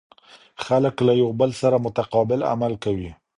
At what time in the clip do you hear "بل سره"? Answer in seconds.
1.39-1.77